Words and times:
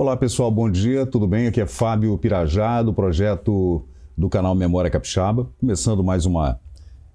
Olá 0.00 0.16
pessoal, 0.16 0.50
bom 0.50 0.70
dia, 0.70 1.04
tudo 1.04 1.26
bem? 1.26 1.46
Aqui 1.46 1.60
é 1.60 1.66
Fábio 1.66 2.16
Pirajá, 2.16 2.82
do 2.82 2.90
projeto 2.90 3.84
do 4.16 4.30
canal 4.30 4.54
Memória 4.54 4.90
Capixaba, 4.90 5.46
começando 5.60 6.02
mais 6.02 6.24
uma, 6.24 6.58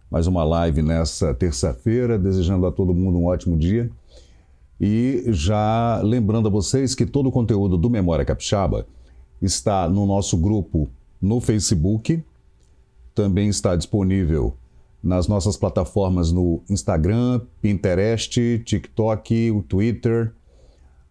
mais 0.08 0.28
uma 0.28 0.44
live 0.44 0.84
nessa 0.84 1.34
terça-feira, 1.34 2.16
desejando 2.20 2.64
a 2.68 2.72
todo 2.72 2.94
mundo 2.94 3.18
um 3.18 3.26
ótimo 3.26 3.58
dia. 3.58 3.90
E 4.80 5.24
já 5.30 6.00
lembrando 6.04 6.48
a 6.48 6.52
vocês 6.52 6.94
que 6.94 7.08
todo 7.08 7.30
o 7.30 7.32
conteúdo 7.32 7.76
do 7.76 7.90
Memória 7.90 8.24
Capixaba 8.24 8.86
está 9.42 9.90
no 9.90 10.06
nosso 10.06 10.38
grupo 10.38 10.88
no 11.20 11.42
Facebook, 11.42 12.24
também 13.16 13.50
está 13.50 13.76
disponível 13.76 14.54
nas 15.04 15.28
nossas 15.28 15.58
plataformas 15.58 16.32
no 16.32 16.62
Instagram, 16.70 17.42
Pinterest, 17.64 18.60
TikTok, 18.64 19.50
o 19.50 19.64
Twitter, 19.64 20.35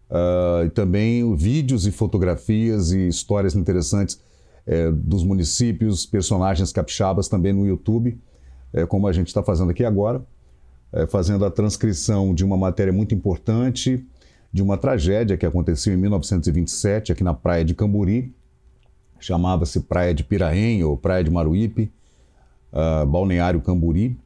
uh, 0.09 0.65
e 0.65 0.69
também 0.69 1.35
vídeos 1.35 1.85
e 1.85 1.91
fotografias 1.91 2.91
e 2.91 3.07
histórias 3.07 3.55
interessantes 3.55 4.19
é, 4.65 4.91
dos 4.91 5.23
municípios, 5.23 6.05
personagens 6.05 6.71
capixabas 6.71 7.27
também 7.27 7.53
no 7.53 7.65
YouTube, 7.65 8.19
é, 8.73 8.85
como 8.85 9.07
a 9.07 9.13
gente 9.13 9.27
está 9.27 9.43
fazendo 9.43 9.69
aqui 9.69 9.85
agora, 9.85 10.25
é, 10.91 11.05
fazendo 11.05 11.45
a 11.45 11.51
transcrição 11.51 12.33
de 12.33 12.43
uma 12.43 12.57
matéria 12.57 12.91
muito 12.91 13.13
importante, 13.13 14.03
de 14.51 14.63
uma 14.63 14.77
tragédia 14.77 15.37
que 15.37 15.45
aconteceu 15.45 15.93
em 15.93 15.97
1927 15.97 17.11
aqui 17.11 17.23
na 17.23 17.33
praia 17.33 17.63
de 17.63 17.75
Camburi, 17.75 18.33
chamava-se 19.19 19.81
Praia 19.81 20.13
de 20.13 20.23
Piraém 20.23 20.83
ou 20.83 20.97
Praia 20.97 21.23
de 21.23 21.29
Maruípe, 21.29 21.91
uh, 22.71 23.05
Balneário 23.05 23.59
Camburi. 23.61 24.17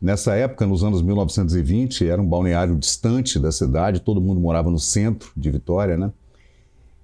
Nessa 0.00 0.34
época, 0.34 0.66
nos 0.66 0.84
anos 0.84 1.00
1920, 1.00 2.06
era 2.06 2.20
um 2.20 2.28
balneário 2.28 2.76
distante 2.76 3.38
da 3.38 3.50
cidade, 3.50 4.00
todo 4.00 4.20
mundo 4.20 4.40
morava 4.40 4.70
no 4.70 4.78
centro 4.78 5.30
de 5.36 5.50
Vitória, 5.50 5.96
né? 5.96 6.12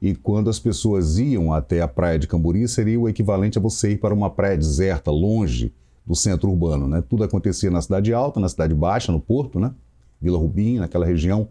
E 0.03 0.15
quando 0.15 0.49
as 0.49 0.59
pessoas 0.59 1.19
iam 1.19 1.53
até 1.53 1.83
a 1.83 1.89
praia 1.89 2.19
de 2.19 2.27
Camburi, 2.27 2.67
seria 2.67 2.99
o 2.99 3.09
equivalente 3.09 3.59
a 3.59 3.61
você 3.61 3.93
ir 3.93 3.99
para 3.99 4.15
uma 4.15 4.31
praia 4.31 4.57
deserta, 4.57 5.11
longe 5.11 5.73
do 6.07 6.15
centro 6.15 6.51
urbano, 6.51 6.89
né? 6.89 7.03
Tudo 7.07 7.25
acontecia 7.25 7.71
na 7.71 7.83
cidade 7.83 8.13
alta, 8.13 8.41
na 8.41 8.49
cidade 8.49 8.75
baixa, 8.75 9.13
no 9.13 9.21
porto, 9.21 9.61
né? 9.61 9.73
Vila 10.21 10.39
Rubim, 10.39 10.79
naquela 10.79 11.07
região, 11.07 11.49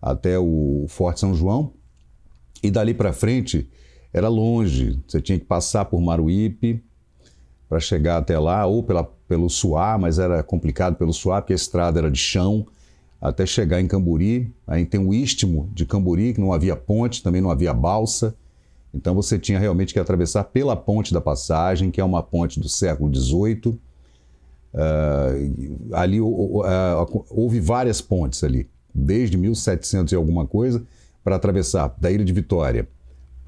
até 0.00 0.38
o 0.38 0.86
Forte 0.88 1.20
São 1.20 1.34
João. 1.34 1.72
E 2.62 2.70
dali 2.70 2.92
para 2.92 3.12
frente 3.12 3.68
era 4.12 4.28
longe, 4.28 4.98
você 5.06 5.20
tinha 5.20 5.38
que 5.38 5.44
passar 5.44 5.84
por 5.84 6.00
Maruípe 6.00 6.82
para 7.68 7.78
chegar 7.78 8.16
até 8.16 8.38
lá, 8.38 8.64
ou 8.66 8.82
pela, 8.82 9.04
pelo 9.28 9.48
Suá, 9.50 9.98
mas 9.98 10.18
era 10.18 10.42
complicado 10.42 10.96
pelo 10.96 11.12
Suá, 11.12 11.40
porque 11.40 11.52
a 11.52 11.56
estrada 11.56 11.98
era 11.98 12.10
de 12.10 12.18
chão 12.18 12.66
até 13.20 13.44
chegar 13.44 13.80
em 13.80 13.86
Camburi. 13.86 14.52
Aí 14.66 14.86
tem 14.86 15.00
o 15.00 15.12
istmo 15.12 15.68
de 15.74 15.84
Camburi, 15.84 16.32
que 16.32 16.40
não 16.40 16.52
havia 16.52 16.76
ponte, 16.76 17.22
também 17.22 17.40
não 17.40 17.50
havia 17.50 17.74
balsa. 17.74 18.34
Então 18.94 19.14
você 19.14 19.38
tinha 19.38 19.58
realmente 19.58 19.92
que 19.92 19.98
atravessar 19.98 20.44
pela 20.44 20.74
ponte 20.74 21.12
da 21.12 21.20
passagem, 21.20 21.90
que 21.90 22.00
é 22.00 22.04
uma 22.04 22.22
ponte 22.22 22.58
do 22.58 22.68
século 22.68 23.14
XVIII. 23.14 23.78
Uh, 24.72 25.94
ali 25.94 26.20
uh, 26.20 26.26
uh, 26.26 27.24
houve 27.30 27.58
várias 27.58 28.00
pontes 28.00 28.44
ali, 28.44 28.68
desde 28.94 29.36
1700 29.36 30.12
e 30.12 30.16
alguma 30.16 30.46
coisa, 30.46 30.82
para 31.22 31.36
atravessar 31.36 31.94
da 31.98 32.10
Ilha 32.10 32.24
de 32.24 32.32
Vitória 32.32 32.88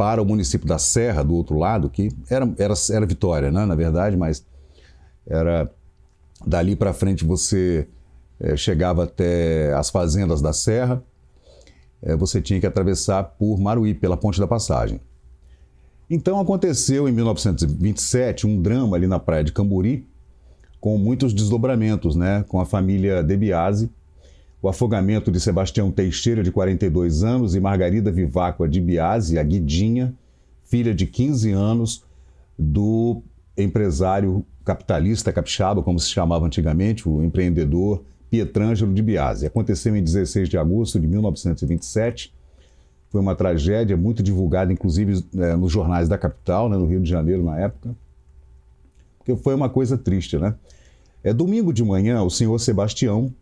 para 0.01 0.23
o 0.23 0.25
município 0.25 0.67
da 0.67 0.79
Serra, 0.79 1.23
do 1.23 1.35
outro 1.35 1.59
lado, 1.59 1.91
que 1.91 2.09
era, 2.31 2.51
era, 2.57 2.73
era 2.91 3.05
Vitória, 3.05 3.51
né, 3.51 3.67
na 3.67 3.75
verdade, 3.75 4.17
mas 4.17 4.43
era 5.27 5.71
dali 6.47 6.75
para 6.75 6.95
frente 6.95 7.23
você 7.23 7.87
é, 8.41 8.57
chegava 8.57 9.05
até 9.05 9.75
as 9.75 9.91
fazendas 9.91 10.41
da 10.41 10.55
Serra, 10.55 11.05
é, 12.01 12.17
você 12.17 12.41
tinha 12.41 12.59
que 12.59 12.67
atravessar 12.67 13.25
por 13.25 13.61
Maruí, 13.61 13.93
pela 13.93 14.17
Ponte 14.17 14.41
da 14.41 14.47
Passagem. 14.47 15.03
Então 16.09 16.41
aconteceu 16.41 17.07
em 17.07 17.13
1927 17.13 18.47
um 18.47 18.59
drama 18.63 18.97
ali 18.97 19.07
na 19.07 19.19
praia 19.19 19.45
de 19.45 19.53
Camburi, 19.53 20.09
com 20.81 20.97
muitos 20.97 21.35
desdobramentos, 21.35 22.17
né, 22.17 22.43
com 22.49 22.59
a 22.59 22.65
família 22.65 23.23
Debiase, 23.23 23.91
o 24.63 24.69
afogamento 24.69 25.31
de 25.31 25.41
Sebastião 25.41 25.91
Teixeira, 25.91 26.43
de 26.43 26.53
42 26.53 27.23
anos, 27.23 27.55
e 27.55 27.61
Margarida 27.61 28.11
Viváqua 28.11 28.69
de 28.69 28.81
Biase, 28.81 29.39
a 29.39 29.43
Guidinha, 29.43 30.15
filha 30.65 30.95
de 30.95 31.07
15 31.07 31.51
anos 31.51 32.05
do 32.59 33.23
empresário 33.57 34.45
capitalista 34.65 35.33
capixaba, 35.33 35.83
como 35.83 35.99
se 35.99 36.09
chamava 36.09 36.47
antigamente, 36.47 37.09
o 37.09 37.23
empreendedor 37.23 38.03
Pietrangelo 38.31 38.93
de 38.95 39.03
Biase. 39.03 39.47
Aconteceu 39.47 39.97
em 39.97 40.03
16 40.03 40.49
de 40.49 40.57
agosto 40.57 41.01
de 41.01 41.07
1927. 41.07 42.33
Foi 43.09 43.21
uma 43.21 43.35
tragédia 43.35 43.97
muito 43.97 44.23
divulgada, 44.23 44.73
inclusive, 44.73 45.25
é, 45.37 45.57
nos 45.57 45.73
jornais 45.73 46.09
da 46.09 46.17
capital, 46.17 46.69
né, 46.69 46.77
no 46.77 46.87
Rio 46.87 47.01
de 47.01 47.11
Janeiro, 47.11 47.43
na 47.43 47.59
época. 47.59 47.97
Porque 49.19 49.35
foi 49.37 49.55
uma 49.55 49.69
coisa 49.69 49.99
triste, 49.99 50.39
né? 50.39 50.55
É 51.25 51.33
domingo 51.33 51.73
de 51.73 51.83
manhã, 51.83 52.23
o 52.23 52.31
senhor 52.31 52.59
Sebastião, 52.59 53.35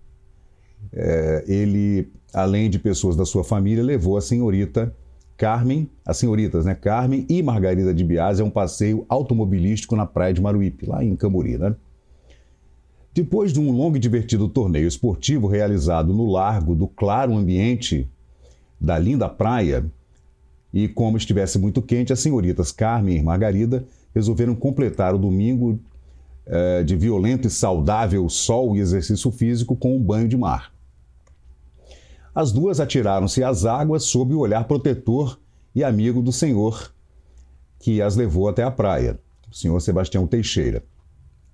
é, 0.93 1.45
ele, 1.47 2.09
além 2.33 2.71
de 2.71 2.79
pessoas 2.79 3.17
da 3.17 3.25
sua 3.25 3.45
família, 3.45 3.83
levou 3.83 4.17
a 4.17 4.21
senhorita 4.21 4.95
Carmen, 5.37 5.89
as 6.05 6.17
senhoritas, 6.17 6.65
né, 6.65 6.75
Carmen 6.75 7.25
e 7.29 7.43
Margarida 7.43 7.95
de 7.95 8.03
Biase 8.03 8.43
a 8.43 8.45
um 8.45 8.51
passeio 8.51 9.07
automobilístico 9.09 9.95
na 9.95 10.05
praia 10.05 10.35
de 10.35 10.41
Maruípe, 10.41 10.85
lá 10.85 11.03
em 11.05 11.15
Camburi, 11.15 11.57
né? 11.57 11.77
Depois 13.15 13.53
de 13.53 13.61
um 13.61 13.71
longo 13.71 13.97
e 13.97 14.01
divertido 14.01 14.49
torneio 14.49 14.87
esportivo 14.87 15.47
realizado 15.47 16.13
no 16.13 16.31
largo 16.31 16.75
do 16.75 16.89
claro 16.89 17.37
ambiente 17.37 18.09
da 18.81 18.99
linda 18.99 19.29
praia, 19.29 19.85
e 20.73 20.87
como 20.89 21.17
estivesse 21.17 21.59
muito 21.59 21.81
quente, 21.81 22.13
as 22.13 22.21
senhoritas 22.21 22.71
Carmen 22.73 23.17
e 23.17 23.23
Margarida 23.23 23.85
resolveram 24.15 24.55
completar 24.55 25.15
o 25.15 25.19
domingo 25.19 25.79
eh, 26.49 26.83
de 26.83 26.97
violento 26.97 27.47
e 27.47 27.51
saudável 27.51 28.29
sol 28.29 28.75
e 28.75 28.81
exercício 28.81 29.31
físico 29.31 29.77
com 29.77 29.95
um 29.97 30.03
banho 30.03 30.27
de 30.27 30.37
mar. 30.37 30.73
As 32.35 32.53
duas 32.53 32.81
atiraram-se 32.81 33.45
às 33.45 33.67
águas 33.67 34.05
sob 34.05 34.35
o 34.35 34.39
olhar 34.39 34.65
protetor 34.65 35.39
e 35.75 35.85
amigo 35.85 36.23
do 36.23 36.33
senhor 36.33 36.93
que 37.79 38.01
as 38.01 38.17
levou 38.17 38.49
até 38.49 38.63
a 38.63 38.71
praia, 38.71 39.21
o 39.51 39.55
senhor 39.55 39.79
Sebastião 39.81 40.27
Teixeira. 40.27 40.83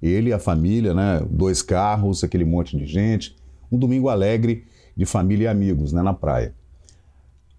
Ele 0.01 0.31
e 0.31 0.33
a 0.33 0.39
família, 0.39 0.95
né? 0.95 1.27
Dois 1.29 1.63
carros, 1.63 2.23
aquele 2.23 2.45
monte 2.45 2.77
de 2.77 2.87
gente. 2.87 3.37
Um 3.73 3.79
domingo 3.79 4.09
alegre 4.09 4.65
de 4.97 5.05
família 5.05 5.45
e 5.45 5.49
amigos, 5.49 5.93
né? 5.93 6.03
Na 6.03 6.15
praia. 6.15 6.55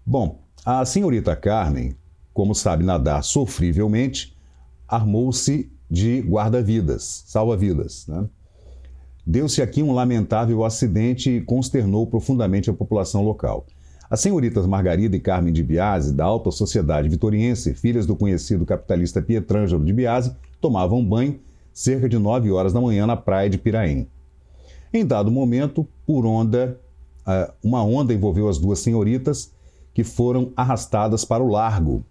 Bom, 0.04 0.40
a 0.64 0.84
senhorita 0.84 1.36
Carmen, 1.36 1.96
como 2.32 2.54
sabe 2.54 2.84
nadar 2.84 3.22
sofrivelmente, 3.22 4.36
armou-se 4.88 5.70
de 5.90 6.20
guarda-vidas, 6.20 7.24
salva-vidas, 7.26 8.06
né? 8.06 8.26
Deu-se 9.26 9.60
aqui 9.60 9.82
um 9.82 9.92
lamentável 9.92 10.64
acidente 10.64 11.30
e 11.30 11.40
consternou 11.40 12.06
profundamente 12.06 12.70
a 12.70 12.74
população 12.74 13.24
local. 13.24 13.66
As 14.08 14.20
senhoritas 14.20 14.66
Margarida 14.66 15.16
e 15.16 15.20
Carmen 15.20 15.52
de 15.52 15.64
Biase, 15.64 16.12
da 16.12 16.24
alta 16.24 16.52
sociedade 16.52 17.08
vitoriense, 17.08 17.74
filhas 17.74 18.06
do 18.06 18.14
conhecido 18.14 18.64
capitalista 18.64 19.20
Pietrangelo 19.20 19.84
de 19.84 19.92
Biase, 19.92 20.36
tomavam 20.60 21.04
banho 21.04 21.40
cerca 21.72 22.08
de 22.08 22.16
9 22.16 22.52
horas 22.52 22.72
da 22.72 22.80
manhã 22.80 23.04
na 23.04 23.16
praia 23.16 23.50
de 23.50 23.58
Piraém. 23.58 24.08
Em 24.92 25.04
dado 25.04 25.30
momento, 25.30 25.86
por 26.06 26.24
onda, 26.24 26.80
uma 27.62 27.82
onda 27.82 28.14
envolveu 28.14 28.48
as 28.48 28.58
duas 28.58 28.78
senhoritas, 28.78 29.52
que 29.92 30.04
foram 30.04 30.52
arrastadas 30.54 31.24
para 31.24 31.42
o 31.42 31.48
largo. 31.48 32.04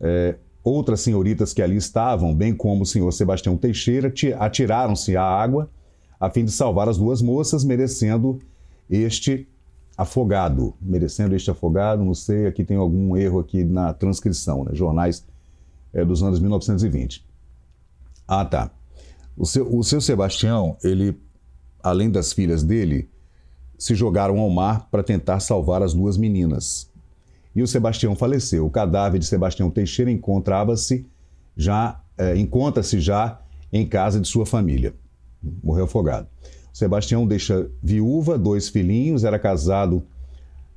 É, 0.00 0.34
outras 0.62 1.00
senhoritas 1.00 1.52
que 1.52 1.62
ali 1.62 1.76
estavam, 1.76 2.34
bem 2.34 2.54
como 2.54 2.82
o 2.82 2.86
senhor 2.86 3.10
Sebastião 3.12 3.56
Teixeira, 3.56 4.12
atiraram-se 4.38 5.16
à 5.16 5.24
água 5.24 5.70
a 6.18 6.28
fim 6.28 6.44
de 6.44 6.52
salvar 6.52 6.88
as 6.88 6.98
duas 6.98 7.22
moças, 7.22 7.64
merecendo 7.64 8.38
este 8.88 9.48
afogado. 9.96 10.74
Merecendo 10.80 11.34
este 11.34 11.50
afogado, 11.50 12.04
não 12.04 12.14
sei, 12.14 12.46
aqui 12.46 12.62
tem 12.62 12.76
algum 12.76 13.16
erro 13.16 13.38
aqui 13.38 13.64
na 13.64 13.94
transcrição, 13.94 14.64
né? 14.64 14.72
jornais 14.74 15.24
é, 15.94 16.04
dos 16.04 16.22
anos 16.22 16.38
1920. 16.38 17.24
Ah, 18.28 18.44
tá. 18.44 18.70
O 19.36 19.46
seu, 19.46 19.74
o 19.74 19.82
seu 19.82 20.00
Sebastião, 20.00 20.76
ele, 20.84 21.18
além 21.82 22.10
das 22.10 22.32
filhas 22.32 22.62
dele, 22.62 23.08
se 23.78 23.94
jogaram 23.94 24.38
ao 24.38 24.50
mar 24.50 24.88
para 24.90 25.02
tentar 25.02 25.40
salvar 25.40 25.82
as 25.82 25.94
duas 25.94 26.18
meninas. 26.18 26.89
E 27.54 27.62
o 27.62 27.66
Sebastião 27.66 28.14
faleceu. 28.14 28.66
O 28.66 28.70
cadáver 28.70 29.18
de 29.18 29.26
Sebastião 29.26 29.70
Teixeira 29.70 30.10
encontrava-se 30.10 31.06
já 31.56 32.00
é, 32.20 32.36
encontra-se 32.36 33.00
já 33.00 33.40
em 33.72 33.86
casa 33.86 34.20
de 34.20 34.28
sua 34.28 34.44
família. 34.44 34.94
Morreu 35.62 35.84
afogado. 35.84 36.28
O 36.72 36.76
Sebastião 36.76 37.26
deixa 37.26 37.70
viúva, 37.82 38.38
dois 38.38 38.68
filhinhos, 38.68 39.24
era 39.24 39.38
casado 39.38 40.02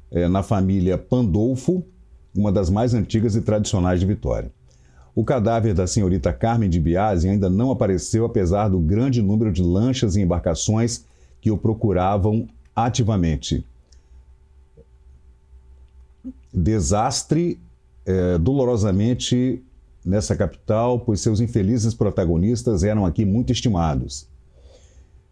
é, 0.09 0.27
na 0.29 0.41
família 0.41 0.97
Pandolfo, 0.97 1.83
uma 2.35 2.51
das 2.51 2.69
mais 2.69 2.93
antigas 2.93 3.35
e 3.35 3.41
tradicionais 3.41 3.99
de 3.99 4.05
Vitória. 4.05 4.51
O 5.13 5.23
cadáver 5.23 5.73
da 5.73 5.85
senhorita 5.85 6.33
Carmen 6.33 6.69
de 6.69 6.79
Biase 6.79 7.29
ainda 7.29 7.49
não 7.49 7.69
apareceu, 7.69 8.25
apesar 8.25 8.69
do 8.69 8.79
grande 8.79 9.21
número 9.21 9.51
de 9.51 9.61
lanchas 9.61 10.15
e 10.15 10.21
embarcações 10.21 11.05
que 11.39 11.51
o 11.51 11.57
procuravam 11.57 12.47
ativamente. 12.75 13.63
Desastre 16.53 17.59
é, 18.05 18.38
dolorosamente 18.38 19.63
nessa 20.05 20.35
capital, 20.35 21.00
pois 21.00 21.21
seus 21.21 21.39
infelizes 21.39 21.94
protagonistas 21.94 22.83
eram 22.83 23.05
aqui 23.05 23.25
muito 23.25 23.51
estimados. 23.51 24.27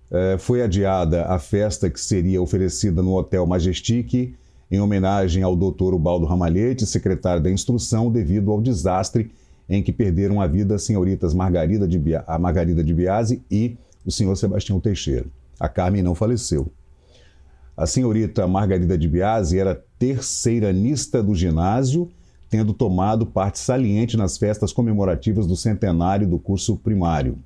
É, 0.09 0.38
foi 0.38 0.62
adiada 0.62 1.25
a 1.25 1.39
festa 1.39 1.89
que 1.89 2.00
seria 2.00 2.41
oferecida 2.41 3.01
no 3.01 3.15
Hotel 3.15 3.45
Majestic 3.45 4.35
em 4.69 4.79
homenagem 4.79 5.44
ao 5.44 5.56
Dr. 5.56 5.94
Ubaldo 5.94 6.25
Ramalhete, 6.25 6.85
secretário 6.85 7.44
da 7.44 7.51
Instrução, 7.51 8.09
devido 8.12 8.51
ao 8.51 8.62
desastre 8.62 9.31
em 9.69 9.83
que 9.83 9.91
perderam 9.91 10.41
a 10.41 10.47
vida 10.47 10.75
as 10.75 10.83
senhoritas 10.83 11.33
Margarida 11.33 11.88
de, 11.88 12.01
a 12.27 12.39
Margarida 12.39 12.83
de 12.83 12.94
Biase 12.94 13.41
e 13.50 13.77
o 14.06 14.12
senhor 14.12 14.35
Sebastião 14.35 14.79
Teixeira. 14.79 15.25
A 15.59 15.69
Carmen 15.69 16.01
não 16.01 16.15
faleceu. 16.15 16.71
A 17.75 17.85
senhorita 17.85 18.47
Margarida 18.47 18.97
de 18.97 19.07
Biase 19.07 19.59
era 19.59 19.81
terceiranista 20.01 21.21
do 21.21 21.36
ginásio, 21.36 22.09
tendo 22.50 22.74
tomado 22.74 23.24
parte 23.24 23.59
saliente 23.59 24.18
nas 24.18 24.36
festas 24.36 24.74
comemorativas 24.74 25.45
do 25.45 25.56
centenário 25.56 26.27
do 26.27 26.39
curso 26.39 26.75
primário. 26.75 27.38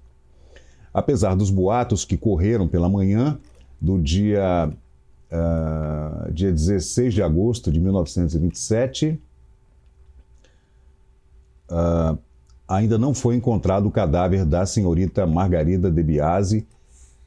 Apesar 0.94 1.36
dos 1.36 1.50
boatos 1.50 2.06
que 2.06 2.16
correram 2.16 2.66
pela 2.66 2.88
manhã 2.88 3.38
do 3.81 4.02
dia 4.02 4.72
uh, 5.30 6.31
dia 6.31 6.50
16 6.50 7.13
de 7.13 7.22
agosto 7.22 7.69
de 7.69 7.78
1927, 7.81 9.19
uh, 11.69 11.74
ah, 11.74 12.18
ainda 12.69 12.98
não 12.98 13.13
foi 13.13 13.36
encontrado 13.36 13.86
o 13.88 13.92
cadáver 13.92 14.46
da 14.46 14.66
senhorita 14.66 15.28
Margarida 15.28 15.92
de 15.92 16.01
Biase, 16.01 16.66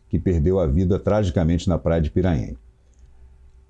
que 0.08 0.18
perdeu 0.18 0.58
a 0.58 0.66
vida 0.66 0.98
tragicamente 0.98 1.68
na 1.68 1.76
praia 1.76 2.00
de 2.00 2.10
Piraém. 2.10 2.56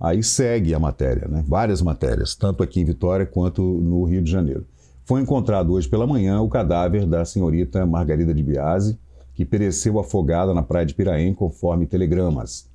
Aí 0.00 0.22
segue 0.22 0.74
a 0.74 0.78
matéria, 0.78 1.26
né? 1.26 1.44
várias 1.46 1.82
matérias, 1.82 2.34
tanto 2.34 2.62
aqui 2.62 2.80
em 2.80 2.84
Vitória 2.84 3.26
quanto 3.26 3.62
no 3.62 4.04
Rio 4.04 4.22
de 4.22 4.30
Janeiro. 4.30 4.64
Foi 5.04 5.20
encontrado 5.20 5.72
hoje 5.72 5.88
pela 5.88 6.06
manhã 6.06 6.40
o 6.40 6.48
cadáver 6.48 7.06
da 7.06 7.24
senhorita 7.24 7.84
Margarida 7.84 8.32
de 8.32 8.42
Biase, 8.42 8.98
que 9.34 9.44
pereceu 9.44 9.98
afogada 9.98 10.54
na 10.54 10.62
praia 10.62 10.86
de 10.86 10.94
Piraém, 10.94 11.34
conforme 11.34 11.86
telegramas. 11.86 12.68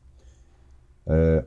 É, 1.05 1.45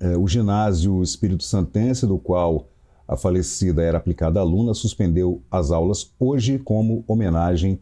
é, 0.00 0.16
o 0.16 0.26
ginásio 0.26 1.02
Espírito 1.02 1.44
Santense, 1.44 2.06
do 2.06 2.18
qual 2.18 2.68
a 3.06 3.16
falecida 3.16 3.82
era 3.82 3.98
aplicada 3.98 4.40
aluna, 4.40 4.74
suspendeu 4.74 5.42
as 5.50 5.70
aulas 5.70 6.12
hoje 6.18 6.58
como 6.58 7.04
homenagem 7.06 7.80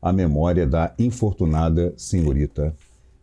à 0.00 0.12
memória 0.12 0.66
da 0.66 0.94
infortunada 0.98 1.92
senhorita, 1.96 2.74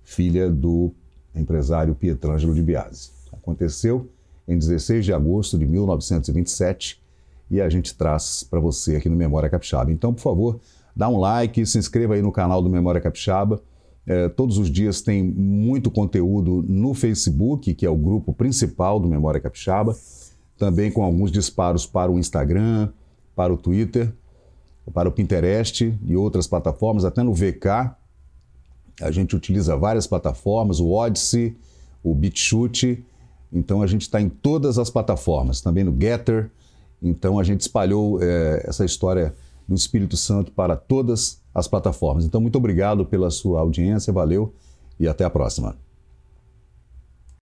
filha 0.04 0.50
do 0.50 0.94
empresário 1.36 1.96
Pietrangelo 1.96 2.54
de 2.54 2.62
Biase. 2.62 3.12
Aconteceu 3.32 4.10
em 4.48 4.58
16 4.58 5.06
de 5.06 5.14
agosto 5.14 5.58
de 5.58 5.66
1927 5.66 7.02
e 7.50 7.62
a 7.62 7.70
gente 7.70 7.96
traz 7.96 8.44
para 8.44 8.60
você 8.60 8.96
aqui 8.96 9.10
no 9.10 9.16
Memória 9.16 9.50
Capixaba. 9.50 9.92
Então, 9.92 10.14
por 10.14 10.22
favor, 10.22 10.60
dá 10.96 11.08
um 11.10 11.20
like, 11.20 11.66
se 11.66 11.78
inscreva 11.78 12.16
aí 12.16 12.22
no 12.22 12.32
canal 12.32 12.62
do 12.62 12.70
Memória 12.70 13.02
Capixaba 13.02 13.62
é, 14.08 14.30
todos 14.30 14.58
os 14.60 14.70
dias 14.70 15.02
tem 15.02 15.24
muito 15.24 15.90
conteúdo 15.90 16.64
no 16.68 16.94
Facebook, 16.94 17.74
que 17.74 17.86
é 17.86 17.90
o 17.90 17.96
grupo 17.96 18.31
principal 18.34 19.00
do 19.00 19.08
Memória 19.08 19.42
Capixaba, 19.42 19.96
também 20.58 20.92
com 20.92 21.04
alguns 21.04 21.31
disparos 21.31 21.88
para 21.88 22.12
o 22.12 22.20
Instagram, 22.20 22.90
para 23.36 23.52
o 23.52 23.58
Twitter, 23.58 24.14
para 24.94 25.10
o 25.10 25.12
Pinterest 25.12 25.98
e 26.06 26.16
outras 26.16 26.46
plataformas, 26.46 27.04
até 27.04 27.24
no 27.24 27.34
VK. 27.34 27.96
A 29.01 29.12
gente 29.12 29.36
utiliza 29.36 29.75
várias 29.75 30.07
plataformas, 30.07 30.80
o 30.80 30.92
Odyssey, 30.92 31.56
o 32.03 32.13
BitChute. 32.13 33.03
Então 33.51 33.81
a 33.81 33.88
gente 33.88 34.03
está 34.03 34.21
em 34.21 34.30
todas 34.30 34.77
as 34.77 34.89
plataformas, 34.89 35.62
também 35.62 35.83
no 35.83 35.95
Getter. 36.00 36.50
Então 37.01 37.39
a 37.39 37.44
gente 37.44 37.62
espalhou 37.62 38.21
é, 38.21 38.63
essa 38.68 38.86
história 38.86 39.33
do 39.68 39.75
Espírito 39.75 40.15
Santo 40.15 40.51
para 40.51 40.75
todas 40.75 41.42
as 41.53 41.68
plataformas. 41.68 42.25
Então, 42.25 42.42
muito 42.42 42.57
obrigado 42.57 43.06
pela 43.06 43.31
sua 43.31 43.62
audiência, 43.62 44.12
valeu 44.12 44.53
e 45.00 45.07
até 45.07 45.24
a 45.24 45.30
próxima. 45.30 45.77